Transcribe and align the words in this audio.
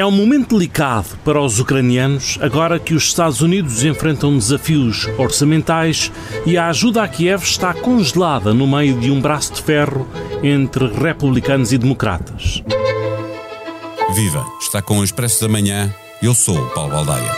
É 0.00 0.06
um 0.06 0.10
momento 0.10 0.56
delicado 0.56 1.18
para 1.22 1.38
os 1.38 1.60
ucranianos, 1.60 2.38
agora 2.40 2.78
que 2.78 2.94
os 2.94 3.02
Estados 3.02 3.42
Unidos 3.42 3.84
enfrentam 3.84 4.34
desafios 4.34 5.06
orçamentais 5.18 6.10
e 6.46 6.56
a 6.56 6.68
ajuda 6.68 7.02
a 7.02 7.06
Kiev 7.06 7.42
está 7.42 7.74
congelada 7.74 8.54
no 8.54 8.66
meio 8.66 8.98
de 8.98 9.10
um 9.10 9.20
braço 9.20 9.52
de 9.52 9.62
ferro 9.62 10.08
entre 10.42 10.86
republicanos 10.86 11.70
e 11.70 11.76
democratas. 11.76 12.62
Viva! 14.14 14.42
Está 14.58 14.80
com 14.80 15.00
o 15.00 15.04
Expresso 15.04 15.42
da 15.42 15.48
Manhã. 15.48 15.94
Eu 16.22 16.34
sou 16.34 16.56
o 16.56 16.70
Paulo 16.70 16.92
Baldaia. 16.92 17.34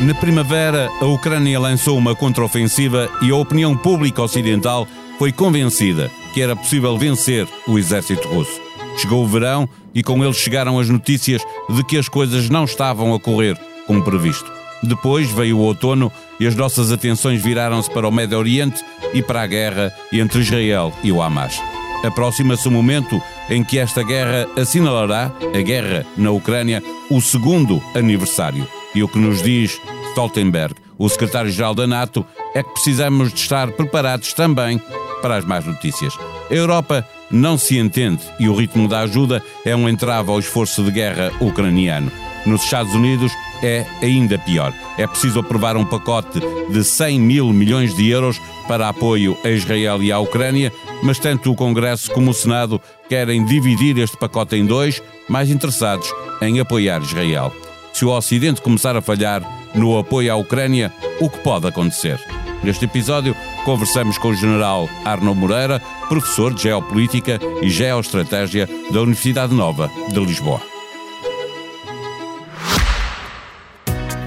Na 0.00 0.14
primavera, 0.14 0.88
a 1.00 1.06
Ucrânia 1.06 1.58
lançou 1.58 1.98
uma 1.98 2.14
contraofensiva 2.14 3.10
e 3.20 3.32
a 3.32 3.36
opinião 3.36 3.76
pública 3.76 4.22
ocidental 4.22 4.86
foi 5.18 5.32
convencida 5.32 6.08
que 6.32 6.42
era 6.42 6.56
possível 6.56 6.96
vencer 6.96 7.46
o 7.66 7.78
exército 7.78 8.28
russo. 8.28 8.60
Chegou 8.96 9.24
o 9.24 9.28
verão 9.28 9.68
e 9.94 10.02
com 10.02 10.22
ele 10.22 10.32
chegaram 10.32 10.78
as 10.78 10.88
notícias 10.88 11.42
de 11.68 11.84
que 11.84 11.96
as 11.96 12.08
coisas 12.08 12.48
não 12.48 12.64
estavam 12.64 13.14
a 13.14 13.20
correr 13.20 13.58
como 13.86 14.02
previsto. 14.02 14.50
Depois 14.82 15.30
veio 15.30 15.58
o 15.58 15.62
outono 15.62 16.10
e 16.38 16.46
as 16.46 16.54
nossas 16.54 16.90
atenções 16.90 17.42
viraram-se 17.42 17.90
para 17.90 18.08
o 18.08 18.12
Médio 18.12 18.38
Oriente 18.38 18.82
e 19.12 19.22
para 19.22 19.42
a 19.42 19.46
guerra 19.46 19.92
entre 20.12 20.40
Israel 20.40 20.92
e 21.02 21.12
o 21.12 21.20
Hamas. 21.20 21.60
Aproxima-se 22.02 22.66
o 22.66 22.70
momento 22.70 23.20
em 23.50 23.62
que 23.62 23.78
esta 23.78 24.02
guerra 24.02 24.48
assinalará, 24.56 25.30
a 25.54 25.60
guerra 25.60 26.06
na 26.16 26.30
Ucrânia, 26.30 26.82
o 27.10 27.20
segundo 27.20 27.82
aniversário. 27.94 28.66
E 28.94 29.02
o 29.02 29.08
que 29.08 29.18
nos 29.18 29.42
diz 29.42 29.78
Stoltenberg, 30.10 30.74
o 30.96 31.08
secretário-geral 31.08 31.74
da 31.74 31.86
NATO, 31.86 32.24
é 32.54 32.62
que 32.62 32.72
precisamos 32.72 33.32
de 33.32 33.40
estar 33.40 33.70
preparados 33.72 34.32
também 34.32 34.80
para 35.20 35.36
as 35.36 35.44
más 35.44 35.64
notícias. 35.64 36.14
A 36.50 36.54
Europa 36.54 37.06
não 37.30 37.56
se 37.56 37.78
entende 37.78 38.22
e 38.38 38.48
o 38.48 38.54
ritmo 38.54 38.88
da 38.88 39.00
ajuda 39.00 39.42
é 39.64 39.74
um 39.74 39.88
entrave 39.88 40.30
ao 40.30 40.38
esforço 40.38 40.82
de 40.82 40.90
guerra 40.90 41.30
ucraniano. 41.40 42.10
Nos 42.46 42.64
Estados 42.64 42.94
Unidos 42.94 43.32
é 43.62 43.84
ainda 44.02 44.38
pior. 44.38 44.72
É 44.96 45.06
preciso 45.06 45.40
aprovar 45.40 45.76
um 45.76 45.84
pacote 45.84 46.40
de 46.70 46.82
100 46.82 47.20
mil 47.20 47.52
milhões 47.52 47.94
de 47.94 48.08
euros 48.08 48.40
para 48.66 48.88
apoio 48.88 49.36
a 49.44 49.50
Israel 49.50 50.02
e 50.02 50.10
à 50.10 50.18
Ucrânia, 50.18 50.72
mas 51.02 51.18
tanto 51.18 51.52
o 51.52 51.56
Congresso 51.56 52.10
como 52.12 52.30
o 52.30 52.34
Senado 52.34 52.80
querem 53.08 53.44
dividir 53.44 53.98
este 53.98 54.16
pacote 54.16 54.56
em 54.56 54.64
dois, 54.64 55.02
mais 55.28 55.50
interessados 55.50 56.10
em 56.40 56.60
apoiar 56.60 57.02
Israel. 57.02 57.52
Se 57.92 58.04
o 58.04 58.10
Ocidente 58.10 58.62
começar 58.62 58.96
a 58.96 59.02
falhar 59.02 59.42
no 59.74 59.98
apoio 59.98 60.32
à 60.32 60.36
Ucrânia, 60.36 60.92
o 61.20 61.28
que 61.28 61.38
pode 61.40 61.66
acontecer? 61.66 62.18
Neste 62.62 62.84
episódio, 62.84 63.34
conversamos 63.64 64.18
com 64.18 64.28
o 64.28 64.34
general 64.34 64.88
Arno 65.04 65.34
Moreira, 65.34 65.80
professor 66.08 66.52
de 66.52 66.64
Geopolítica 66.64 67.38
e 67.62 67.70
Geoestratégia 67.70 68.68
da 68.90 69.00
Universidade 69.00 69.54
Nova 69.54 69.90
de 70.08 70.20
Lisboa. 70.20 70.60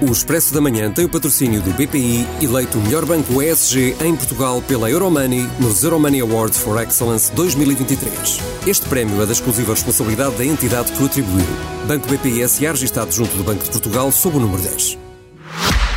O 0.06 0.12
Expresso 0.12 0.52
da 0.52 0.60
Manhã 0.60 0.90
tem 0.90 1.06
o 1.06 1.08
patrocínio 1.08 1.62
do 1.62 1.70
BPI, 1.70 2.26
eleito 2.42 2.78
o 2.78 2.82
melhor 2.82 3.06
banco 3.06 3.40
ESG 3.40 3.96
em 4.04 4.14
Portugal 4.14 4.60
pela 4.60 4.90
Euromoney 4.90 5.48
nos 5.58 5.82
Euromoney 5.82 6.20
Awards 6.20 6.58
for 6.58 6.82
Excellence 6.82 7.32
2023. 7.32 8.38
Este 8.66 8.86
prémio 8.86 9.22
é 9.22 9.26
da 9.26 9.32
exclusiva 9.32 9.72
responsabilidade 9.72 10.36
da 10.36 10.44
entidade 10.44 10.92
que 10.92 11.02
o 11.02 11.06
atribuiu. 11.06 11.46
Banco 11.86 12.06
BPI 12.08 12.42
S.A. 12.42 12.72
registado 12.72 13.12
junto 13.12 13.34
do 13.36 13.44
Banco 13.44 13.64
de 13.64 13.70
Portugal 13.70 14.12
sob 14.12 14.36
o 14.36 14.40
número 14.40 14.62
10. 14.62 15.03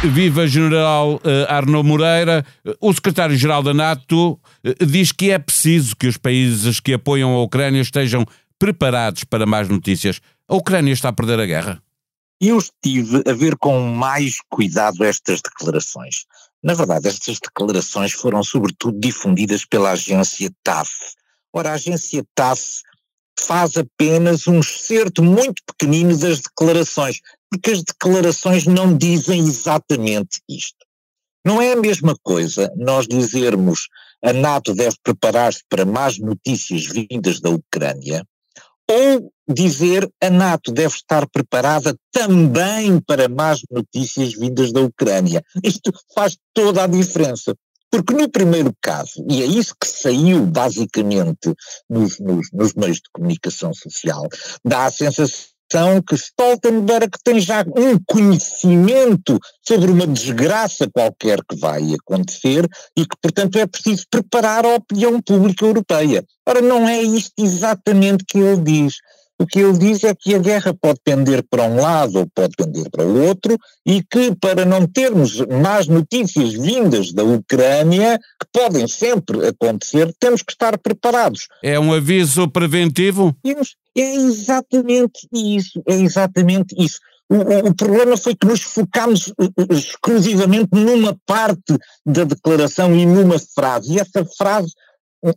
Viva 0.03 0.48
General 0.48 1.16
uh, 1.16 1.22
Arno 1.48 1.84
Moreira. 1.84 2.45
O 2.80 2.94
secretário-geral 2.94 3.64
da 3.64 3.73
NATO 3.73 4.34
uh, 4.34 4.86
diz 4.86 5.12
que 5.12 5.31
é 5.31 5.40
preciso 5.40 5.95
que 5.95 6.08
os 6.08 6.17
países 6.17 6.80
que 6.80 6.94
apoiam 6.94 7.34
a 7.34 7.42
Ucrânia 7.42 7.81
estejam 7.81 8.25
preparados 8.59 9.23
para 9.23 9.45
mais 9.45 9.68
notícias. 9.68 10.22
A 10.48 10.56
Ucrânia 10.56 10.94
está 10.94 11.09
a 11.09 11.14
perder 11.14 11.40
a 11.40 11.45
guerra? 11.45 11.81
eu 12.40 12.58
estive 12.58 13.23
a 13.28 13.34
ver 13.34 13.58
com 13.58 13.80
mais 13.81 14.38
cuidado 14.50 15.03
estas 15.03 15.41
declarações. 15.41 16.25
Na 16.64 16.74
verdade, 16.74 17.08
estas 17.08 17.40
declarações 17.40 18.14
foram 18.14 18.44
sobretudo 18.44 19.00
difundidas 19.00 19.66
pela 19.66 19.91
agência 19.91 20.52
TAF. 20.64 20.91
Ora, 21.52 21.72
a 21.72 21.74
agência 21.74 22.24
TAF 22.35 22.81
faz 23.40 23.78
apenas 23.78 24.47
um 24.47 24.59
excerto 24.59 25.24
muito 25.24 25.62
pequenino 25.66 26.18
das 26.18 26.41
declarações, 26.41 27.22
porque 27.50 27.72
as 27.72 27.84
declarações 27.84 28.66
não 28.66 28.96
dizem 28.96 29.40
exatamente 29.40 30.41
isto. 30.50 30.85
Não 31.46 31.62
é 31.62 31.74
a 31.74 31.78
mesma 31.78 32.16
coisa 32.24 32.72
nós 32.75 33.08
dizermos 33.08 33.88
a 34.24 34.34
NATO 34.34 34.74
deve 34.74 34.96
preparar-se 35.03 35.62
para 35.69 35.85
más 35.85 36.18
notícias 36.18 36.85
vindas 36.85 37.40
da 37.40 37.50
Ucrânia, 37.50 38.25
ou 38.90 39.31
dizer 39.47 40.09
a 40.22 40.30
NATO 40.30 40.72
deve 40.72 40.96
estar 40.96 41.28
preparada 41.30 41.96
também 42.12 43.00
para 43.00 43.30
más 43.30 43.62
notícias 43.69 44.34
vindas 44.34 44.72
da 44.72 44.81
Ucrânia. 44.81 45.44
Isto 45.64 45.94
faz 46.14 46.38
toda 46.53 46.84
a 46.84 46.88
diferença. 46.88 47.56
Porque 47.90 48.14
no 48.14 48.29
primeiro 48.29 48.75
caso, 48.81 49.25
e 49.29 49.41
é 49.41 49.46
isso 49.46 49.74
que 49.79 49.88
saiu 49.88 50.46
basicamente 50.46 51.53
nos, 51.90 52.19
nos, 52.19 52.52
nos 52.52 52.74
meios 52.74 52.97
de 52.97 53.09
comunicação 53.14 53.74
social, 53.74 54.28
dá 54.66 54.85
a 54.85 54.91
sensação 54.91 55.56
que 56.07 56.16
Stoltenberg 56.16 57.09
tem 57.23 57.39
já 57.39 57.61
um 57.61 58.00
conhecimento 58.05 59.38
sobre 59.67 59.91
uma 59.91 60.07
desgraça 60.07 60.89
qualquer 60.89 61.39
que 61.44 61.57
vai 61.57 61.94
acontecer 61.94 62.66
e 62.95 63.05
que, 63.05 63.16
portanto, 63.22 63.57
é 63.59 63.67
preciso 63.67 64.05
preparar 64.09 64.66
a 64.66 64.75
opinião 64.75 65.22
pública 65.22 65.66
europeia. 65.66 66.23
Ora, 66.47 66.61
não 66.61 66.88
é 66.88 67.01
isto 67.01 67.33
exatamente 67.38 68.23
que 68.25 68.38
ele 68.38 68.61
diz. 68.61 68.94
O 69.40 69.46
que 69.46 69.59
ele 69.59 69.78
diz 69.78 70.03
é 70.03 70.16
que 70.16 70.34
a 70.34 70.40
guerra 70.40 70.74
pode 70.74 71.00
pender 71.03 71.44
para 71.44 71.64
um 71.64 71.80
lado 71.80 72.20
ou 72.20 72.28
pode 72.28 72.56
pender 72.56 72.90
para 72.90 73.06
o 73.06 73.24
outro 73.28 73.58
e 73.86 74.02
que 74.03 74.36
para 74.36 74.66
não 74.66 74.88
termos 74.88 75.40
más 75.62 75.88
notícias 75.88 76.53
vindas 76.53 77.14
da 77.14 77.24
Ucrânia, 77.24 78.18
que 78.18 78.47
podem 78.52 78.88
sempre 78.88 79.47
acontecer, 79.47 80.12
temos 80.20 80.42
que 80.42 80.52
estar 80.52 80.78
preparados. 80.80 81.47
É 81.64 81.80
um 81.80 81.94
aviso 81.94 82.47
preventivo? 82.47 83.36
É 83.96 84.16
exatamente 84.16 85.28
isso, 85.31 85.84
é 85.88 85.94
exatamente 85.94 86.76
isso. 86.78 87.00
O, 87.30 87.68
o, 87.68 87.76
problema 87.76 88.16
foi 88.16 88.34
que 88.34 88.47
nos 88.47 88.62
focámos 88.62 89.34
eh, 89.40 89.50
eh, 89.58 89.74
exclusivamente 89.74 90.70
numa 90.72 91.14
parte 91.26 91.78
da 92.06 92.24
declaração 92.24 92.96
e 92.96 93.06
numa 93.06 93.38
frase, 93.38 93.94
e 93.94 94.00
essa 94.00 94.26
frase 94.38 94.74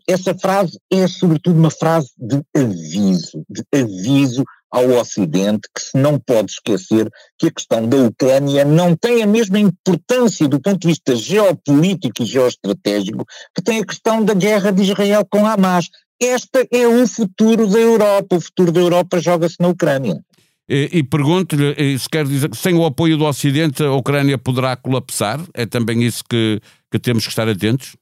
essa 0.09 0.35
frase 0.35 0.79
é 0.91 1.07
sobretudo 1.07 1.59
uma 1.59 1.71
frase 1.71 2.11
de 2.19 2.43
aviso, 2.55 3.45
de 3.49 3.65
aviso 3.75 4.45
ao 4.71 4.89
Ocidente 4.91 5.69
que 5.75 5.83
se 5.83 5.99
não 5.99 6.19
pode 6.19 6.53
esquecer 6.53 7.11
que 7.39 7.49
a 7.49 7.51
questão 7.51 7.89
da 7.89 7.97
Ucrânia 7.97 8.65
não 8.65 8.95
tem 8.95 9.23
a 9.23 9.27
mesma 9.27 9.59
importância 9.59 10.47
do 10.47 10.61
ponto 10.61 10.79
de 10.81 10.89
vista 10.89 11.17
geopolítico 11.17 12.23
e 12.23 12.27
geoestratégico 12.27 13.25
que 13.55 13.63
tem 13.63 13.81
a 13.81 13.87
questão 13.87 14.25
da 14.25 14.35
guerra 14.35 14.71
de 14.71 14.83
Israel 14.83 15.27
com 15.29 15.45
Hamas. 15.45 15.89
Este 16.21 16.69
é 16.71 16.87
o 16.87 17.07
futuro 17.07 17.67
da 17.67 17.79
Europa, 17.79 18.37
o 18.37 18.41
futuro 18.41 18.71
da 18.71 18.81
Europa 18.81 19.19
joga-se 19.19 19.57
na 19.59 19.69
Ucrânia. 19.69 20.21
E, 20.69 20.89
e 20.93 21.03
pergunto-lhe 21.03 21.99
se 21.99 22.09
quer 22.09 22.25
dizer 22.25 22.49
que 22.49 22.57
sem 22.57 22.75
o 22.75 22.85
apoio 22.85 23.17
do 23.17 23.25
Ocidente 23.25 23.83
a 23.83 23.93
Ucrânia 23.93 24.39
poderá 24.39 24.77
colapsar? 24.77 25.41
É 25.53 25.67
também 25.67 26.05
isso 26.05 26.23
que, 26.29 26.61
que 26.93 26.99
temos 26.99 27.25
que 27.25 27.31
estar 27.31 27.49
atentos? 27.49 27.97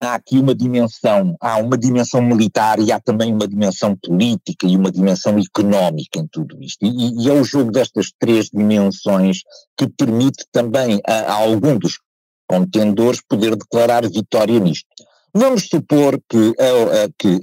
Há 0.00 0.14
aqui 0.14 0.38
uma 0.38 0.54
dimensão, 0.54 1.36
há 1.40 1.58
uma 1.58 1.76
dimensão 1.76 2.22
militar 2.22 2.78
e 2.80 2.90
há 2.90 2.98
também 2.98 3.32
uma 3.32 3.46
dimensão 3.46 3.96
política 3.96 4.66
e 4.66 4.76
uma 4.76 4.90
dimensão 4.90 5.38
económica 5.38 6.18
em 6.18 6.26
tudo 6.26 6.62
isto. 6.62 6.84
E, 6.84 7.22
e 7.22 7.28
é 7.28 7.32
o 7.32 7.44
jogo 7.44 7.70
destas 7.70 8.10
três 8.18 8.46
dimensões 8.46 9.42
que 9.76 9.88
permite 9.88 10.44
também 10.50 11.00
a, 11.06 11.12
a 11.12 11.34
algum 11.34 11.78
dos 11.78 11.98
contendores 12.48 13.20
poder 13.28 13.54
declarar 13.54 14.08
vitória 14.08 14.58
nisto. 14.58 14.88
Vamos 15.32 15.68
supor 15.68 16.20
que, 16.28 16.52
que 17.16 17.40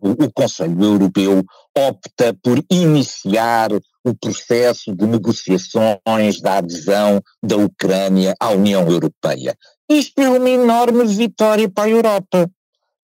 o 0.00 0.32
Conselho 0.32 0.82
Europeu 0.82 1.44
opta 1.76 2.34
por 2.42 2.62
iniciar 2.70 3.70
o 4.04 4.14
processo 4.14 4.94
de 4.94 5.06
negociações 5.06 6.40
da 6.40 6.58
adesão 6.58 7.22
da 7.42 7.56
Ucrânia 7.56 8.34
à 8.40 8.50
União 8.50 8.88
Europeia. 8.90 9.56
Isto 9.98 10.20
é 10.20 10.28
uma 10.28 10.50
enorme 10.50 11.04
vitória 11.06 11.68
para 11.68 11.84
a 11.84 11.90
Europa. 11.90 12.50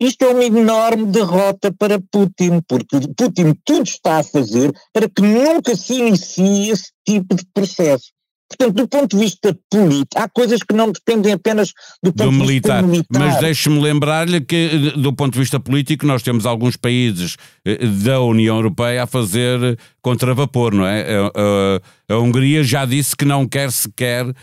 Isto 0.00 0.24
é 0.24 0.28
uma 0.28 0.44
enorme 0.44 1.06
derrota 1.06 1.72
para 1.72 2.00
Putin, 2.00 2.60
porque 2.68 3.00
Putin 3.16 3.54
tudo 3.64 3.82
está 3.82 4.18
a 4.18 4.24
fazer 4.24 4.72
para 4.92 5.08
que 5.08 5.22
nunca 5.22 5.74
se 5.74 5.94
inicie 5.94 6.70
esse 6.70 6.92
tipo 7.04 7.34
de 7.34 7.44
processo. 7.52 8.12
Portanto, 8.48 8.76
do 8.76 8.88
ponto 8.88 9.16
de 9.16 9.24
vista 9.24 9.58
político, 9.70 10.08
há 10.16 10.26
coisas 10.28 10.62
que 10.62 10.74
não 10.74 10.90
dependem 10.90 11.34
apenas 11.34 11.72
do 12.02 12.12
ponto 12.12 12.30
do 12.30 12.32
de 12.32 12.38
militar. 12.38 12.82
vista 12.82 12.86
militar. 12.86 13.20
Mas 13.20 13.40
deixe-me 13.40 13.78
lembrar-lhe 13.78 14.40
que, 14.40 14.92
do 14.96 15.12
ponto 15.12 15.34
de 15.34 15.38
vista 15.38 15.60
político, 15.60 16.06
nós 16.06 16.22
temos 16.22 16.46
alguns 16.46 16.74
países 16.74 17.36
eh, 17.64 17.86
da 17.86 18.20
União 18.20 18.56
Europeia 18.56 19.02
a 19.02 19.06
fazer 19.06 19.78
contra 20.00 20.32
vapor, 20.32 20.72
não 20.72 20.86
é? 20.86 21.04
A, 21.14 22.12
a, 22.12 22.14
a 22.14 22.18
Hungria 22.18 22.62
já 22.64 22.86
disse 22.86 23.14
que 23.14 23.26
não 23.26 23.46
quer 23.46 23.70
sequer 23.70 24.24
eh, 24.26 24.34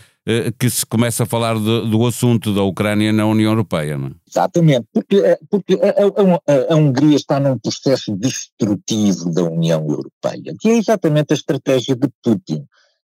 que 0.58 0.68
se 0.68 0.84
começa 0.84 1.22
a 1.22 1.26
falar 1.26 1.54
de, 1.54 1.88
do 1.88 2.04
assunto 2.04 2.52
da 2.52 2.62
Ucrânia 2.62 3.12
na 3.12 3.26
União 3.26 3.52
Europeia, 3.52 3.96
não 3.96 4.08
é? 4.08 4.10
Exatamente, 4.28 4.86
porque, 4.92 5.16
eh, 5.18 5.38
porque 5.48 5.74
a, 5.74 6.50
a, 6.52 6.74
a, 6.74 6.76
Hungria 6.76 7.14
está 7.14 7.38
num 7.38 7.56
processo 7.56 8.16
destrutivo 8.16 9.32
da 9.32 9.44
União 9.44 9.80
Europeia, 9.88 10.52
que 10.58 10.68
é 10.68 10.78
exatamente 10.78 11.32
a 11.32 11.34
estratégia 11.34 11.94
de 11.94 12.08
Putin. 12.22 12.66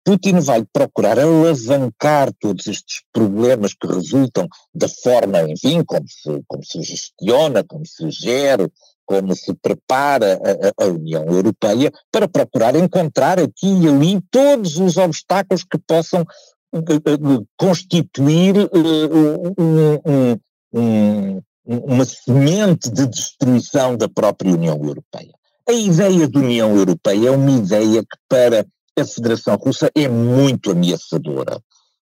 Putin 0.04 0.40
vai 0.40 0.64
procurar 0.70 1.18
alavancar 1.18 2.32
todos 2.38 2.66
estes 2.66 3.02
problemas 3.12 3.72
que 3.74 3.86
resultam 3.86 4.46
da 4.74 4.88
forma, 4.88 5.42
enfim, 5.42 5.82
como 5.84 6.06
se, 6.08 6.42
como 6.46 6.64
se 6.64 6.82
gestiona, 6.82 7.64
como 7.64 7.86
se 7.86 8.10
gera, 8.10 8.68
como 9.06 9.34
se 9.34 9.54
prepara 9.54 10.38
a, 10.78 10.84
a, 10.84 10.86
União 10.88 11.24
Europeia 11.24 11.92
para 12.10 12.28
procurar 12.28 12.74
encontrar 12.76 13.38
aqui 13.38 13.66
e 13.66 13.88
ali 13.88 14.20
todos 14.30 14.78
os 14.78 14.96
obstáculos 14.96 15.64
que 15.64 15.78
possam 15.78 16.24
constituir 17.56 18.56
uh, 18.56 19.54
um, 19.58 20.38
um, 20.74 21.42
uma 21.64 22.04
semente 22.04 22.90
de 22.90 23.06
destruição 23.06 23.96
da 23.96 24.08
própria 24.08 24.52
União 24.52 24.76
Europeia. 24.82 25.32
A 25.68 25.72
ideia 25.72 26.28
de 26.28 26.38
União 26.38 26.76
Europeia 26.76 27.28
é 27.28 27.30
uma 27.30 27.50
ideia 27.50 28.02
que 28.02 28.18
para 28.28 28.66
a 28.98 29.04
Federação 29.04 29.56
Russa 29.56 29.90
é 29.94 30.08
muito 30.08 30.70
ameaçadora, 30.70 31.58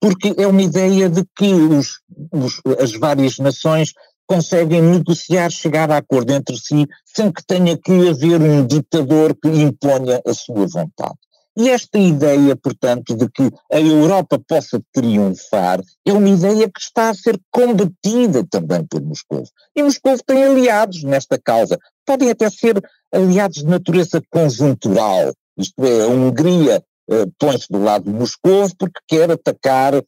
porque 0.00 0.34
é 0.38 0.46
uma 0.46 0.62
ideia 0.62 1.08
de 1.08 1.24
que 1.36 1.52
os, 1.52 2.00
os, 2.32 2.60
as 2.78 2.92
várias 2.92 3.38
nações 3.38 3.92
conseguem 4.26 4.80
negociar, 4.80 5.50
chegar 5.50 5.90
a 5.90 5.96
acordo 5.96 6.32
entre 6.32 6.56
si, 6.56 6.86
sem 7.04 7.32
que 7.32 7.44
tenha 7.44 7.76
que 7.76 8.08
haver 8.08 8.40
um 8.40 8.64
ditador 8.64 9.34
que 9.34 9.48
imponha 9.48 10.22
a 10.24 10.32
sua 10.32 10.68
vontade. 10.68 11.18
E 11.56 11.68
esta 11.68 11.98
ideia, 11.98 12.56
portanto, 12.56 13.16
de 13.16 13.28
que 13.28 13.50
a 13.72 13.80
Europa 13.80 14.40
possa 14.46 14.80
triunfar 14.92 15.80
é 16.06 16.12
uma 16.12 16.28
ideia 16.28 16.68
que 16.68 16.80
está 16.80 17.10
a 17.10 17.14
ser 17.14 17.38
combatida 17.50 18.46
também 18.48 18.84
por 18.84 19.02
Moscou. 19.02 19.42
E 19.74 19.82
Moscou 19.82 20.16
tem 20.24 20.44
aliados 20.44 21.02
nesta 21.02 21.38
causa. 21.38 21.78
Podem 22.06 22.30
até 22.30 22.48
ser 22.48 22.80
aliados 23.12 23.58
de 23.58 23.66
natureza 23.66 24.22
conjuntural, 24.30 25.32
isto 25.58 25.84
é, 25.84 26.02
a 26.02 26.06
Hungria 26.06 26.82
uh, 27.10 27.32
põe-se 27.38 27.66
do 27.70 27.82
lado 27.82 28.04
de 28.04 28.10
Moscou 28.10 28.68
porque 28.78 29.00
quer 29.06 29.30
atacar 29.30 29.94
uh, 29.94 30.00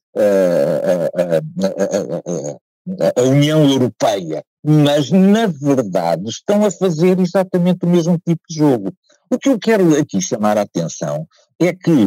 uh, 2.35 2.61
a 3.17 3.23
União 3.23 3.69
Europeia, 3.69 4.43
mas 4.65 5.11
na 5.11 5.47
verdade 5.47 6.29
estão 6.29 6.65
a 6.65 6.71
fazer 6.71 7.19
exatamente 7.21 7.85
o 7.85 7.89
mesmo 7.89 8.19
tipo 8.27 8.43
de 8.49 8.56
jogo. 8.56 8.93
O 9.32 9.38
que 9.38 9.49
eu 9.49 9.58
quero 9.58 9.99
aqui 9.99 10.20
chamar 10.20 10.58
a 10.58 10.62
atenção 10.62 11.26
é 11.58 11.73
que 11.73 12.06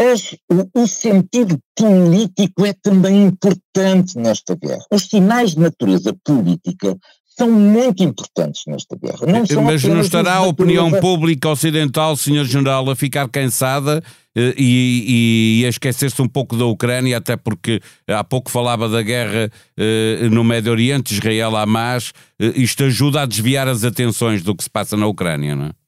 as, 0.00 0.36
o, 0.48 0.82
o, 0.82 0.86
sentido 0.86 1.58
político 1.76 2.64
é 2.64 2.72
também 2.72 3.24
importante 3.24 4.16
nesta 4.16 4.54
guerra. 4.54 4.84
Os 4.92 5.08
sinais 5.08 5.52
de 5.56 5.60
natureza 5.60 6.14
política 6.24 6.96
são 7.36 7.50
muito 7.50 8.04
importantes 8.04 8.62
nesta 8.68 8.96
guerra. 8.96 9.26
Não 9.26 9.62
Mas 9.64 9.82
não 9.82 10.00
estará 10.00 10.36
a 10.36 10.46
opinião 10.46 10.88
pública 11.00 11.48
ocidental, 11.48 12.16
Sr. 12.16 12.44
General, 12.44 12.88
a 12.88 12.94
ficar 12.94 13.28
cansada 13.28 14.00
eh, 14.36 14.54
e, 14.56 15.62
e, 15.62 15.66
a 15.66 15.68
esquecer-se 15.68 16.22
um 16.22 16.28
pouco 16.28 16.56
da 16.56 16.64
Ucrânia, 16.64 17.16
até 17.16 17.36
porque 17.36 17.80
há 18.06 18.22
pouco 18.22 18.52
falava 18.52 18.88
da 18.88 19.02
guerra 19.02 19.50
eh, 19.76 20.28
no 20.30 20.44
Médio 20.44 20.70
Oriente, 20.70 21.12
Israel-Hamas, 21.12 22.12
eh, 22.38 22.52
isto 22.54 22.84
ajuda 22.84 23.22
a 23.22 23.26
desviar 23.26 23.66
as 23.66 23.82
atenções 23.82 24.44
do 24.44 24.54
que 24.54 24.62
se 24.62 24.70
passa 24.70 24.96
na 24.96 25.08
Ucrânia, 25.08 25.56
não 25.56 25.66
é? 25.66 25.83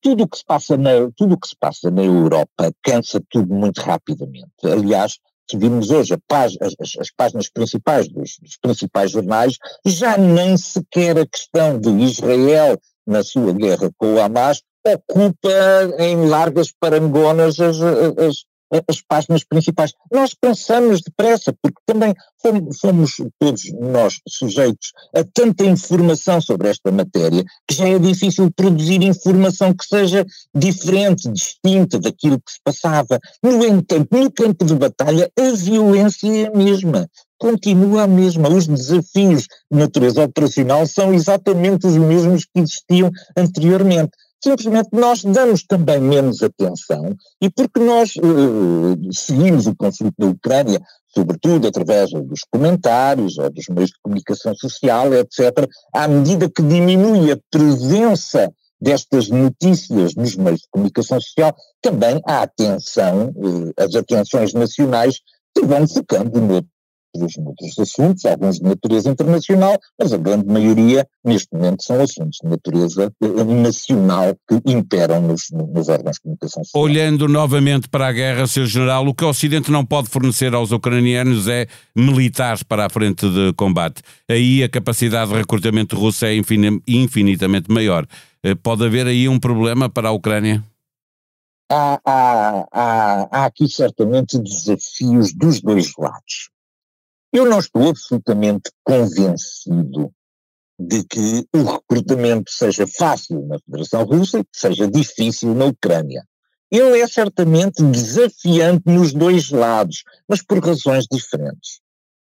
Tudo 0.00 0.24
o 0.24 0.28
que 0.28 0.38
se 0.38 0.44
passa 0.44 0.76
na, 0.76 0.90
tudo 1.16 1.38
que 1.38 1.48
se 1.48 1.56
passa 1.58 1.90
na 1.90 2.02
Europa 2.02 2.72
cansa 2.82 3.22
tudo 3.28 3.54
muito 3.54 3.80
rapidamente. 3.80 4.48
Aliás, 4.64 5.18
se 5.50 5.58
virmos 5.58 5.90
hoje 5.90 6.14
as, 6.30 6.56
as, 6.98 7.10
páginas 7.14 7.50
principais 7.50 8.08
dos, 8.08 8.38
dos, 8.40 8.56
principais 8.56 9.10
jornais, 9.10 9.58
já 9.84 10.16
nem 10.16 10.56
sequer 10.56 11.18
a 11.18 11.26
questão 11.26 11.78
de 11.78 11.90
Israel 11.90 12.78
na 13.06 13.22
sua 13.22 13.52
guerra 13.52 13.90
com 13.98 14.14
o 14.14 14.20
Hamas 14.20 14.62
ocupa 14.86 15.48
em 15.98 16.26
largas 16.28 16.70
parangonas 16.78 17.58
as, 17.58 17.80
as, 17.80 18.44
as 18.88 19.00
páginas 19.00 19.44
principais. 19.44 19.92
Nós 20.10 20.34
pensamos 20.34 21.00
depressa, 21.00 21.54
porque 21.62 21.80
também 21.86 22.14
fomos, 22.40 22.78
fomos, 22.78 23.12
todos 23.38 23.62
nós 23.80 24.20
sujeitos 24.28 24.92
a 25.14 25.24
tanta 25.24 25.64
informação 25.64 26.40
sobre 26.40 26.68
esta 26.68 26.90
matéria 26.90 27.44
que 27.68 27.74
já 27.74 27.88
é 27.88 27.98
difícil 27.98 28.50
produzir 28.54 29.02
informação 29.02 29.72
que 29.72 29.84
seja 29.84 30.26
diferente, 30.54 31.28
distinta 31.30 31.98
daquilo 31.98 32.38
que 32.38 32.52
se 32.52 32.60
passava. 32.62 33.18
No 33.42 33.64
entanto, 33.64 34.08
no 34.12 34.30
campo 34.30 34.64
de 34.64 34.74
batalha, 34.74 35.30
a 35.38 35.50
violência 35.52 36.28
é 36.28 36.46
a 36.46 36.56
mesma. 36.56 37.08
Continua 37.38 38.04
a 38.04 38.06
mesma. 38.06 38.48
Os 38.48 38.66
desafios 38.66 39.46
de 39.70 39.78
natureza 39.78 40.24
operacional 40.24 40.86
são 40.86 41.12
exatamente 41.12 41.86
os 41.86 41.96
mesmos 41.96 42.44
que 42.44 42.60
existiam 42.60 43.10
anteriormente 43.36 44.12
simplesmente 44.44 44.90
nós 44.92 45.24
damos 45.24 45.64
também 45.64 45.98
menos 45.98 46.42
atenção 46.42 47.16
e 47.40 47.48
porque 47.48 47.80
nós 47.80 48.14
uh, 48.16 49.12
seguimos 49.12 49.66
o 49.66 49.74
conflito 49.74 50.14
da 50.18 50.26
Ucrânia, 50.26 50.80
sobretudo 51.14 51.66
através 51.66 52.10
dos 52.10 52.40
comentários 52.50 53.38
ou 53.38 53.50
dos 53.50 53.66
meios 53.68 53.90
de 53.90 53.98
comunicação 54.02 54.54
social, 54.54 55.14
etc., 55.14 55.66
à 55.94 56.06
medida 56.06 56.50
que 56.50 56.62
diminui 56.62 57.32
a 57.32 57.38
presença 57.50 58.52
destas 58.78 59.30
notícias 59.30 60.14
nos 60.14 60.36
meios 60.36 60.60
de 60.60 60.68
comunicação 60.70 61.18
social, 61.18 61.54
também 61.80 62.20
a 62.26 62.42
atenção, 62.42 63.32
uh, 63.36 63.72
as 63.78 63.94
atenções 63.94 64.52
nacionais 64.52 65.20
se 65.56 65.64
vão 65.64 65.88
focando 65.88 66.38
no, 66.38 66.66
outros, 67.14 67.36
noutros 67.36 67.78
assuntos, 67.78 68.24
alguns 68.24 68.58
de 68.58 68.64
natureza 68.64 69.10
internacional, 69.10 69.78
mas 69.98 70.12
a 70.12 70.16
grande 70.16 70.46
maioria, 70.46 71.06
neste 71.24 71.48
momento, 71.52 71.82
são 71.82 72.00
assuntos 72.00 72.38
de 72.42 72.48
natureza 72.48 73.12
eh, 73.22 73.44
nacional 73.44 74.36
que 74.48 74.60
imperam 74.72 75.20
nos, 75.20 75.50
nos 75.50 75.88
órgãos 75.88 76.16
de 76.16 76.22
comunicação 76.22 76.64
social. 76.64 76.82
Olhando 76.82 77.28
novamente 77.28 77.88
para 77.88 78.08
a 78.08 78.12
guerra, 78.12 78.46
Sr. 78.46 78.66
General, 78.66 79.06
o 79.06 79.14
que 79.14 79.24
o 79.24 79.28
Ocidente 79.28 79.70
não 79.70 79.84
pode 79.84 80.08
fornecer 80.08 80.54
aos 80.54 80.72
ucranianos 80.72 81.48
é 81.48 81.66
militares 81.94 82.62
para 82.62 82.86
a 82.86 82.90
frente 82.90 83.28
de 83.28 83.52
combate. 83.54 84.02
Aí 84.28 84.62
a 84.62 84.68
capacidade 84.68 85.30
de 85.30 85.36
recrutamento 85.36 85.96
russo 85.96 86.24
é 86.24 86.34
infinitamente 86.34 87.70
maior. 87.70 88.06
Eh, 88.42 88.54
pode 88.54 88.84
haver 88.84 89.06
aí 89.06 89.28
um 89.28 89.38
problema 89.38 89.88
para 89.88 90.08
a 90.08 90.12
Ucrânia? 90.12 90.62
Há, 91.70 91.98
há, 92.04 92.66
há, 92.70 93.28
há, 93.30 93.44
aqui 93.46 93.66
certamente 93.66 94.38
desafios 94.38 95.32
dos 95.32 95.62
dois 95.62 95.92
lados. 95.96 96.50
Eu 97.34 97.46
não 97.46 97.58
estou 97.58 97.88
absolutamente 97.88 98.70
convencido 98.84 100.12
de 100.78 101.02
que 101.02 101.44
o 101.52 101.64
recrutamento 101.64 102.48
seja 102.52 102.86
fácil 102.86 103.44
na 103.48 103.58
Federação 103.58 104.04
Russa 104.04 104.38
e 104.38 104.44
que 104.44 104.56
seja 104.56 104.86
difícil 104.86 105.52
na 105.52 105.64
Ucrânia. 105.64 106.24
Ele 106.70 107.00
é 107.00 107.08
certamente 107.08 107.82
desafiante 107.82 108.84
nos 108.86 109.12
dois 109.12 109.50
lados, 109.50 110.04
mas 110.28 110.42
por 110.44 110.64
razões 110.64 111.06
diferentes. 111.10 111.80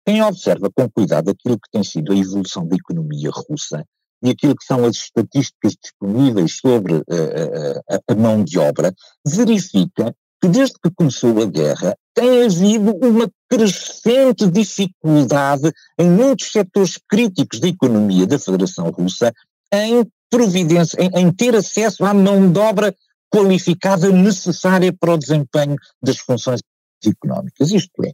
Quem 0.05 0.21
observa 0.25 0.69
com 0.75 0.91
cuidado 0.91 1.31
aquilo 1.31 1.57
que 1.57 1.71
tem 1.71 1.85
sido 1.85 2.13
a 2.13 2.17
evolução 2.17 2.67
da 2.67 2.75
economia 2.75 3.31
russa 3.31 3.85
e 4.25 4.31
aquilo 4.31 4.57
que 4.57 4.65
são 4.65 4.85
as 4.85 4.97
estatísticas 4.97 5.77
disponíveis 5.81 6.59
sobre 6.59 6.95
uh, 6.95 6.99
uh, 6.99 8.03
a 8.11 8.15
mão 8.17 8.43
de 8.43 8.59
obra, 8.59 8.93
verifica 9.25 10.13
que 10.41 10.49
desde 10.49 10.75
que 10.83 10.91
começou 10.95 11.43
a 11.43 11.47
guerra 11.47 11.97
tem 12.15 12.45
havido 12.45 12.95
uma 12.97 13.31
crescente 13.49 14.47
dificuldade 14.49 15.73
em 15.99 16.11
muitos 16.11 16.51
setores 16.53 16.99
críticos 17.09 17.61
da 17.61 17.69
economia 17.69 18.27
da 18.27 18.39
Federação 18.39 18.91
Russa 18.91 19.33
em 19.73 20.07
providência, 20.31 20.99
em, 21.01 21.11
em 21.21 21.33
ter 21.33 21.55
acesso 21.55 22.05
à 22.05 22.13
mão 22.13 22.51
de 22.51 22.59
obra 22.59 22.95
qualificada 23.31 24.11
necessária 24.11 24.93
para 24.93 25.15
o 25.15 25.19
desempenho 25.19 25.77
das 26.03 26.19
funções 26.19 26.61
económicas. 27.05 27.71
Isto 27.71 28.05
é, 28.05 28.13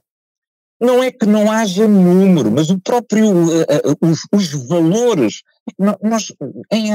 não 0.82 1.00
é 1.00 1.12
que 1.12 1.24
não 1.24 1.50
haja 1.50 1.86
número, 1.86 2.50
mas 2.50 2.68
o 2.68 2.78
próprio, 2.80 3.30
uh, 3.30 3.96
os, 4.00 4.26
os, 4.32 4.66
valores. 4.66 5.42
Nós, 5.78 6.32
em 6.72 6.92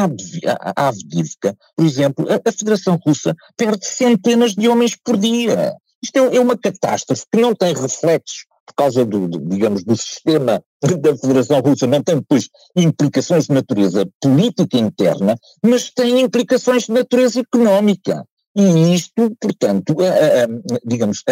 Avdivka, 0.76 1.56
por 1.74 1.86
exemplo, 1.86 2.28
a, 2.30 2.50
a, 2.50 2.52
Federação 2.52 3.00
Russa 3.04 3.34
perde 3.56 3.88
centenas 3.88 4.54
de 4.54 4.68
homens 4.68 4.94
por 4.94 5.16
dia. 5.16 5.74
Isto 6.04 6.18
é, 6.18 6.36
é 6.36 6.40
uma 6.42 6.58
catástrofe 6.58 7.24
que 7.32 7.40
não 7.40 7.56
tem 7.56 7.74
reflexos 7.74 8.46
por 8.66 8.76
causa 8.76 9.06
do, 9.06 9.30
do, 9.30 9.40
digamos, 9.40 9.86
do 9.86 9.96
sistema 9.96 10.62
da 11.00 11.16
Federação 11.16 11.62
Russa, 11.62 11.88
não 11.88 12.04
tem 12.04 12.18
depois 12.18 12.50
implicações 12.76 13.46
de 13.46 13.54
natureza 13.54 14.06
política 14.22 14.78
interna, 14.78 15.38
mas 15.64 15.90
tem 15.90 16.20
implicações 16.20 16.84
de 16.84 16.92
natureza 16.92 17.40
económica. 17.40 18.26
E 18.58 18.96
isto, 18.96 19.36
portanto, 19.40 19.96
digamos, 20.84 21.24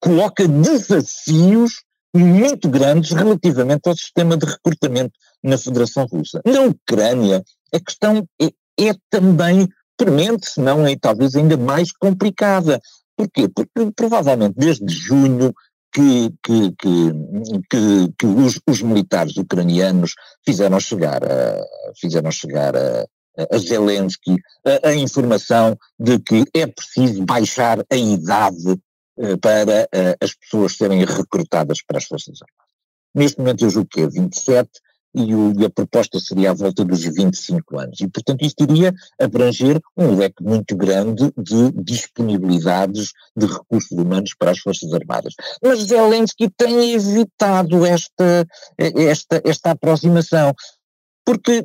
coloca 0.00 0.46
desafios 0.46 1.82
muito 2.14 2.68
grandes 2.68 3.10
relativamente 3.10 3.88
ao 3.88 3.96
sistema 3.96 4.36
de 4.36 4.46
recrutamento 4.46 5.12
na 5.42 5.58
Federação 5.58 6.06
Russa. 6.06 6.40
Na 6.46 6.60
Ucrânia, 6.60 7.42
a 7.74 7.80
questão 7.80 8.24
é, 8.40 8.46
é 8.78 8.94
também 9.10 9.68
premente, 9.96 10.50
se 10.50 10.60
não 10.60 10.86
é 10.86 10.94
talvez 10.96 11.34
ainda 11.34 11.56
mais 11.56 11.90
complicada, 11.90 12.80
Porquê? 13.16 13.48
Porque 13.48 13.92
provavelmente 13.94 14.54
desde 14.56 14.92
junho 14.92 15.54
que, 15.92 16.32
que, 16.42 16.72
que, 16.72 18.12
que 18.18 18.26
os, 18.26 18.58
os, 18.66 18.82
militares 18.82 19.36
ucranianos 19.36 20.14
fizeram 20.44 20.80
chegar 20.80 21.22
a, 21.22 21.62
fizeram 22.00 22.30
chegar 22.30 22.74
a, 22.74 23.06
a 23.50 23.58
Zelensky 23.58 24.36
a, 24.64 24.88
a, 24.88 24.94
informação 24.94 25.76
de 25.98 26.18
que 26.18 26.44
é 26.54 26.66
preciso 26.66 27.24
baixar 27.24 27.78
a 27.90 27.96
idade 27.96 28.72
uh, 29.16 29.38
para 29.40 29.84
uh, 29.84 30.16
as 30.20 30.34
pessoas 30.34 30.76
serem 30.76 31.04
recrutadas 31.04 31.78
para 31.86 31.98
as 31.98 32.04
Forças 32.04 32.38
Armadas. 32.42 32.72
Neste 33.14 33.38
momento 33.38 33.64
eu 33.64 33.70
julgo 33.70 33.88
que 33.88 34.00
é 34.00 34.06
27, 34.06 34.70
e, 35.14 35.34
o, 35.34 35.52
e, 35.60 35.64
a 35.64 35.70
proposta 35.70 36.18
seria 36.18 36.50
à 36.50 36.54
volta 36.54 36.84
dos 36.84 37.02
25 37.02 37.78
anos. 37.78 38.00
E, 38.00 38.08
portanto, 38.08 38.44
isto 38.44 38.62
iria 38.64 38.94
abranger 39.20 39.80
um 39.96 40.16
leque 40.16 40.42
muito 40.42 40.74
grande 40.76 41.32
de 41.36 41.70
disponibilidades 41.82 43.12
de 43.36 43.46
recursos 43.46 43.90
humanos 43.90 44.34
para 44.38 44.52
as 44.52 44.58
Forças 44.58 44.92
Armadas. 44.92 45.34
Mas 45.62 45.80
Zelensky 45.80 46.48
tem 46.56 46.94
evitado 46.94 47.84
esta, 47.84 48.46
esta, 48.78 49.42
esta 49.44 49.70
aproximação. 49.72 50.54
Porque, 51.24 51.64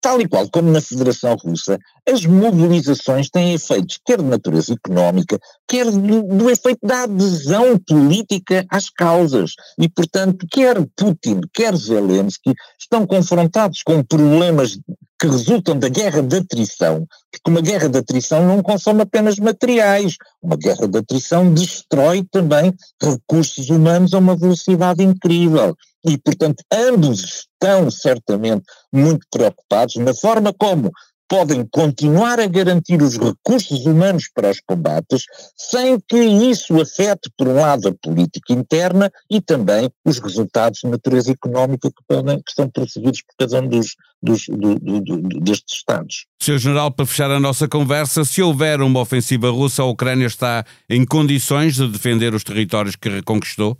tal 0.00 0.20
e 0.20 0.28
qual 0.28 0.48
como 0.50 0.70
na 0.70 0.80
Federação 0.80 1.34
Russa, 1.36 1.78
as 2.08 2.24
mobilizações 2.24 3.28
têm 3.28 3.54
efeitos 3.54 3.98
quer 4.04 4.18
de 4.18 4.28
natureza 4.28 4.74
económica, 4.74 5.38
quer 5.66 5.90
do, 5.90 6.22
do, 6.22 6.50
efeito 6.50 6.78
da 6.86 7.02
adesão 7.02 7.76
política 7.78 8.64
às 8.70 8.88
causas. 8.88 9.54
E, 9.78 9.88
portanto, 9.88 10.46
quer 10.50 10.76
Putin, 10.96 11.40
quer 11.52 11.74
Zelensky 11.74 12.54
estão 12.78 13.04
confrontados 13.06 13.82
com 13.82 14.02
problemas 14.02 14.78
que 15.24 15.30
resultam 15.30 15.78
da 15.78 15.88
guerra 15.88 16.22
de 16.22 16.36
atrição, 16.36 17.06
porque 17.32 17.50
uma 17.50 17.62
guerra 17.62 17.88
de 17.88 17.98
atrição 17.98 18.46
não 18.46 18.62
consome 18.62 19.00
apenas 19.00 19.38
materiais, 19.38 20.16
uma 20.42 20.56
guerra 20.56 20.86
de 20.86 20.98
atrição 20.98 21.52
destrói 21.52 22.22
também 22.30 22.74
recursos 23.02 23.70
humanos 23.70 24.12
a 24.12 24.18
uma 24.18 24.36
velocidade 24.36 25.02
incrível. 25.02 25.74
E, 26.06 26.18
portanto, 26.18 26.62
ambos 26.70 27.46
estão 27.54 27.90
certamente 27.90 28.64
muito 28.92 29.26
preocupados 29.30 29.96
na 29.96 30.12
forma 30.12 30.52
como 30.52 30.92
podem 31.28 31.66
continuar 31.70 32.38
a 32.38 32.46
garantir 32.46 33.02
os 33.02 33.16
recursos 33.16 33.86
humanos 33.86 34.28
para 34.32 34.50
os 34.50 34.60
combates, 34.60 35.24
sem 35.56 35.98
que 36.00 36.18
isso 36.18 36.80
afete, 36.80 37.30
por 37.36 37.48
um 37.48 37.54
lado, 37.54 37.88
a 37.88 37.94
política 37.94 38.52
interna 38.52 39.10
e 39.30 39.40
também 39.40 39.90
os 40.04 40.18
resultados 40.18 40.80
de 40.80 40.88
natureza 40.88 41.32
económica 41.32 41.90
que, 41.90 42.02
podem, 42.06 42.38
que 42.38 42.52
são 42.52 42.68
perseguidos 42.68 43.22
por 43.22 43.34
cada 43.38 43.62
um 43.62 43.68
dos, 43.68 43.96
dos, 44.22 44.46
do, 44.48 44.78
do, 44.78 45.00
do, 45.00 45.40
destes 45.40 45.76
Estados. 45.76 46.26
Sr. 46.40 46.58
General, 46.58 46.90
para 46.90 47.06
fechar 47.06 47.30
a 47.30 47.40
nossa 47.40 47.66
conversa, 47.66 48.24
se 48.24 48.42
houver 48.42 48.80
uma 48.80 49.00
ofensiva 49.00 49.50
russa, 49.50 49.82
a 49.82 49.86
Ucrânia 49.86 50.26
está 50.26 50.64
em 50.88 51.04
condições 51.04 51.74
de 51.74 51.88
defender 51.88 52.34
os 52.34 52.44
territórios 52.44 52.96
que 52.96 53.08
reconquistou? 53.08 53.78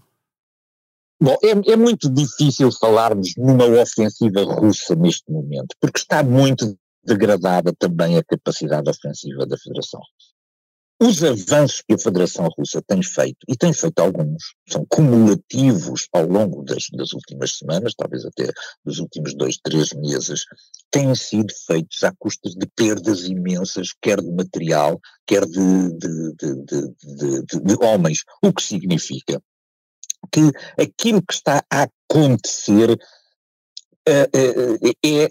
Bom, 1.21 1.37
é, 1.43 1.73
é, 1.73 1.77
muito 1.77 2.11
difícil 2.11 2.71
falarmos 2.73 3.35
numa 3.37 3.65
ofensiva 3.65 4.43
russa 4.43 4.95
neste 4.95 5.31
momento, 5.31 5.75
porque 5.81 5.99
está 5.99 6.23
muito 6.23 6.77
degradada 7.05 7.73
também 7.79 8.17
a 8.17 8.25
capacidade 8.25 8.89
ofensiva 8.89 9.47
da 9.47 9.57
Federação. 9.59 10.01
Os 11.01 11.25
avanços 11.25 11.83
que 11.87 11.95
a 11.95 11.99
Federação 11.99 12.49
Russa 12.57 12.81
tem 12.81 13.03
feito, 13.03 13.39
e 13.49 13.57
tem 13.57 13.73
feito 13.73 13.99
alguns, 13.99 14.55
são 14.69 14.87
cumulativos 14.89 16.09
ao 16.13 16.25
longo 16.25 16.63
das, 16.63 16.89
das 16.93 17.13
últimas 17.13 17.59
semanas, 17.59 17.95
talvez 17.97 18.25
até 18.25 18.51
dos 18.85 19.01
últimos 19.01 19.35
dois, 19.35 19.59
três 19.59 19.93
meses, 19.93 20.45
têm 20.91 21.15
sido 21.17 21.53
feitos 21.67 22.03
à 22.05 22.13
custa 22.17 22.49
de 22.49 22.67
perdas 22.77 23.25
imensas, 23.25 23.89
quer 24.01 24.21
de 24.21 24.31
material, 24.31 25.01
quer 25.27 25.45
de, 25.45 25.91
de, 25.99 26.33
de, 26.33 27.61
de 27.61 27.85
homens, 27.85 28.21
o 28.41 28.53
que 28.53 28.63
significa 28.63 29.43
que 30.33 30.41
aquilo 30.81 31.21
que 31.21 31.35
está 31.35 31.63
a 31.71 31.87
acontecer 32.09 32.97
é, 34.07 34.29
é 35.05 35.31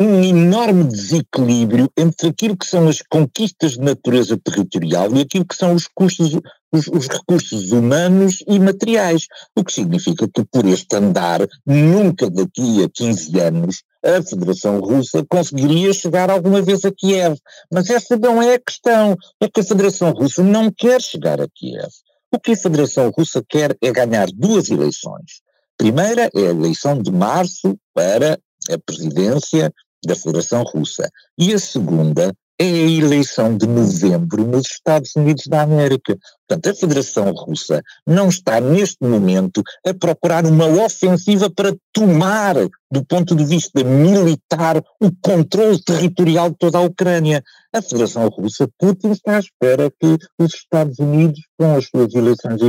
um 0.00 0.22
enorme 0.22 0.84
desequilíbrio 0.84 1.90
entre 1.96 2.28
aquilo 2.28 2.56
que 2.56 2.66
são 2.66 2.88
as 2.88 3.00
conquistas 3.02 3.72
de 3.72 3.80
natureza 3.80 4.36
territorial 4.36 5.14
e 5.14 5.20
aquilo 5.20 5.44
que 5.44 5.54
são 5.54 5.74
os 5.74 5.86
custos, 5.86 6.34
os, 6.72 6.88
os, 6.88 7.06
recursos 7.06 7.70
humanos 7.70 8.42
e 8.46 8.58
materiais. 8.58 9.26
O 9.56 9.62
que 9.62 9.72
significa 9.72 10.28
que 10.28 10.44
por 10.44 10.66
este 10.66 10.96
andar, 10.96 11.46
nunca 11.64 12.28
daqui 12.28 12.82
a 12.82 12.88
15 12.88 13.38
anos, 13.40 13.82
a 14.04 14.22
Federação 14.22 14.80
Russa 14.80 15.24
conseguiria 15.28 15.92
chegar 15.92 16.30
alguma 16.30 16.60
vez 16.60 16.84
a 16.84 16.90
Kiev. 16.90 17.38
Mas 17.72 17.88
essa 17.88 18.16
não 18.16 18.42
é 18.42 18.54
a 18.54 18.60
questão. 18.60 19.16
É 19.40 19.48
que 19.48 19.60
a 19.60 19.64
Federação 19.64 20.10
Russa 20.10 20.42
não 20.42 20.70
quer 20.70 21.00
chegar 21.00 21.40
a 21.40 21.48
Kiev. 21.48 21.90
O 22.32 22.38
que 22.38 22.52
a 22.52 22.56
Federação 22.56 23.10
Russa 23.10 23.42
quer 23.48 23.76
é 23.80 23.92
ganhar 23.92 24.28
duas 24.32 24.70
eleições 24.70 25.47
primeira 25.78 26.28
é 26.34 26.40
a 26.40 26.50
eleição 26.50 27.00
de 27.00 27.10
março 27.12 27.78
para 27.94 28.38
a 28.70 28.78
presidência 28.84 29.72
da 30.04 30.14
Federação 30.14 30.62
Russa 30.64 31.08
e 31.38 31.54
a 31.54 31.58
segunda 31.58 32.34
é 32.60 32.64
a 32.64 32.90
eleição 32.90 33.56
de 33.56 33.68
novembro 33.68 34.44
nos 34.44 34.66
Estados 34.66 35.14
Unidos 35.14 35.44
da 35.46 35.62
América. 35.62 36.18
Portanto, 36.48 36.68
a 36.68 36.74
Federação 36.74 37.30
Russa 37.30 37.80
não 38.04 38.28
está 38.28 38.60
neste 38.60 38.96
momento 39.00 39.62
a 39.86 39.94
procurar 39.94 40.44
uma 40.44 40.66
ofensiva 40.66 41.48
para 41.48 41.72
tomar, 41.92 42.56
do 42.90 43.04
ponto 43.04 43.36
de 43.36 43.44
vista 43.44 43.84
militar, 43.84 44.82
o 45.00 45.12
controle 45.22 45.80
territorial 45.84 46.50
de 46.50 46.56
toda 46.58 46.78
a 46.78 46.82
Ucrânia. 46.82 47.44
A 47.72 47.80
Federação 47.80 48.26
Russa, 48.28 48.68
Putin, 48.76 49.12
está 49.12 49.36
à 49.36 49.38
espera 49.38 49.88
que 49.90 50.18
os 50.36 50.52
Estados 50.52 50.98
Unidos, 50.98 51.40
com 51.56 51.76
as 51.76 51.86
suas 51.86 52.12
eleições 52.12 52.60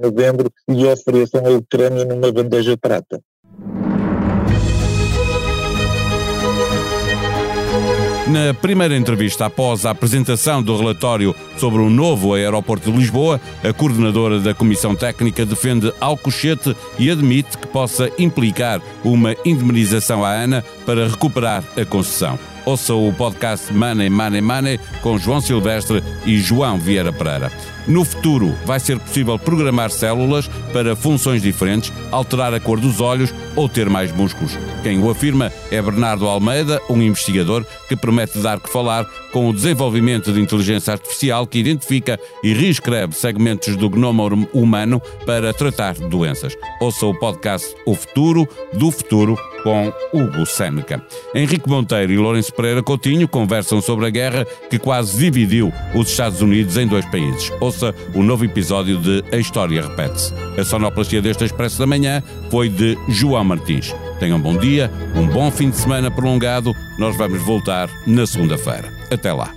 novembro 0.00 0.50
lhe 0.68 0.86
ofereçam 0.86 1.44
a 1.46 1.50
Ucrânia 1.50 2.04
numa 2.04 2.32
bandeja 2.32 2.72
de 2.72 2.76
prata. 2.76 3.20
Na 8.26 8.54
primeira 8.54 8.96
entrevista 8.96 9.46
após 9.46 9.84
a 9.84 9.90
apresentação 9.90 10.62
do 10.62 10.76
relatório 10.76 11.34
sobre 11.58 11.80
o 11.80 11.90
novo 11.90 12.32
aeroporto 12.32 12.90
de 12.90 12.98
Lisboa, 12.98 13.38
a 13.62 13.72
coordenadora 13.72 14.40
da 14.40 14.54
Comissão 14.54 14.96
Técnica 14.96 15.44
defende 15.44 15.92
Alcochete 16.00 16.74
e 16.98 17.10
admite 17.10 17.58
que 17.58 17.66
possa 17.66 18.10
implicar 18.18 18.80
uma 19.04 19.36
indemnização 19.44 20.24
à 20.24 20.30
ANA 20.30 20.64
para 20.86 21.06
recuperar 21.06 21.62
a 21.76 21.84
concessão. 21.84 22.38
Ouça 22.64 22.94
o 22.94 23.12
podcast 23.12 23.70
Money, 23.72 24.08
Money, 24.08 24.40
Money 24.40 24.80
com 25.02 25.18
João 25.18 25.42
Silvestre 25.42 26.02
e 26.24 26.38
João 26.38 26.78
Vieira 26.78 27.12
Pereira. 27.12 27.52
No 27.86 28.04
futuro, 28.04 28.54
vai 28.64 28.80
ser 28.80 28.98
possível 28.98 29.38
programar 29.38 29.90
células 29.90 30.48
para 30.72 30.96
funções 30.96 31.42
diferentes, 31.42 31.92
alterar 32.10 32.54
a 32.54 32.60
cor 32.60 32.80
dos 32.80 33.00
olhos 33.00 33.34
ou 33.54 33.68
ter 33.68 33.90
mais 33.90 34.10
músculos. 34.10 34.58
Quem 34.82 34.98
o 34.98 35.10
afirma 35.10 35.52
é 35.70 35.82
Bernardo 35.82 36.26
Almeida, 36.26 36.80
um 36.88 37.00
investigador 37.02 37.64
que 37.88 37.96
promete 37.96 38.38
dar 38.38 38.58
que 38.58 38.70
falar 38.70 39.04
com 39.32 39.48
o 39.48 39.52
desenvolvimento 39.52 40.32
de 40.32 40.40
inteligência 40.40 40.92
artificial 40.92 41.46
que 41.46 41.58
identifica 41.58 42.18
e 42.42 42.54
reescreve 42.54 43.14
segmentos 43.14 43.76
do 43.76 43.90
genoma 43.90 44.24
humano 44.52 45.00
para 45.26 45.52
tratar 45.52 45.94
doenças. 45.94 46.56
Ouça 46.80 47.04
o 47.04 47.14
podcast 47.14 47.74
O 47.86 47.94
Futuro 47.94 48.48
do 48.72 48.90
Futuro 48.90 49.36
com 49.62 49.92
Hugo 50.12 50.44
Seneca. 50.44 51.02
Henrique 51.34 51.68
Monteiro 51.68 52.12
e 52.12 52.18
Lourenço 52.18 52.52
Pereira 52.52 52.82
Coutinho 52.82 53.26
conversam 53.26 53.80
sobre 53.80 54.06
a 54.06 54.10
guerra 54.10 54.46
que 54.68 54.78
quase 54.78 55.16
dividiu 55.16 55.72
os 55.94 56.10
Estados 56.10 56.42
Unidos 56.42 56.76
em 56.76 56.86
dois 56.86 57.04
países. 57.06 57.50
Ouça 57.60 57.73
o 58.14 58.22
novo 58.22 58.44
episódio 58.44 58.98
de 58.98 59.24
A 59.32 59.36
História 59.36 59.82
Repete-se. 59.82 60.32
A 60.58 60.64
sonoplastia 60.64 61.20
deste 61.20 61.44
Expresso 61.44 61.78
da 61.78 61.86
Manhã 61.86 62.22
foi 62.50 62.68
de 62.68 62.96
João 63.08 63.44
Martins. 63.44 63.94
Tenham 64.20 64.38
um 64.38 64.40
bom 64.40 64.56
dia, 64.56 64.90
um 65.14 65.26
bom 65.26 65.50
fim 65.50 65.70
de 65.70 65.76
semana 65.76 66.10
prolongado. 66.10 66.74
Nós 66.98 67.16
vamos 67.16 67.42
voltar 67.42 67.88
na 68.06 68.26
segunda-feira. 68.26 68.92
Até 69.10 69.32
lá. 69.32 69.52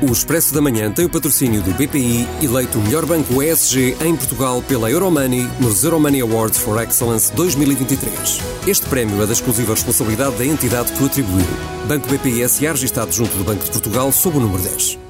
O 0.00 0.12
Expresso 0.12 0.54
da 0.54 0.60
Manhã 0.60 0.92
tem 0.92 1.06
o 1.06 1.10
patrocínio 1.10 1.60
do 1.60 1.72
BPI, 1.72 2.24
eleito 2.40 2.78
o 2.78 2.82
melhor 2.82 3.04
banco 3.04 3.42
ESG 3.42 3.96
em 4.04 4.14
Portugal 4.14 4.62
pela 4.62 4.88
Euromoney 4.88 5.48
nos 5.58 5.82
Euromoney 5.82 6.20
Awards 6.20 6.56
for 6.56 6.80
Excellence 6.80 7.32
2023. 7.32 8.38
Este 8.64 8.86
prémio 8.86 9.20
é 9.20 9.26
da 9.26 9.32
exclusiva 9.32 9.74
responsabilidade 9.74 10.36
da 10.36 10.46
entidade 10.46 10.92
que 10.92 11.02
o 11.02 11.06
atribuiu. 11.06 11.44
Banco 11.88 12.06
BPI 12.06 12.48
SA 12.48 12.70
registado 12.70 13.10
junto 13.10 13.36
do 13.36 13.42
Banco 13.42 13.64
de 13.64 13.72
Portugal 13.72 14.12
sob 14.12 14.36
o 14.36 14.40
número 14.40 14.62
10. 14.62 15.07